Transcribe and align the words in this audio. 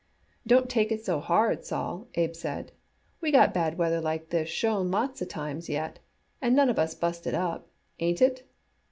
"Don't 0.47 0.67
take 0.67 0.91
it 0.91 1.05
so 1.05 1.19
hard, 1.19 1.63
Sol," 1.63 2.07
Abe 2.15 2.33
said. 2.33 2.71
"We 3.21 3.31
got 3.31 3.53
bad 3.53 3.77
weather 3.77 4.01
like 4.01 4.31
this 4.31 4.49
schon 4.49 4.89
lots 4.89 5.21
of 5.21 5.27
times 5.27 5.69
yet, 5.69 5.99
and 6.41 6.55
none 6.55 6.71
of 6.71 6.79
us 6.79 6.95
busted 6.95 7.35
up. 7.35 7.67
Ain't 7.99 8.19
it?" 8.23 8.49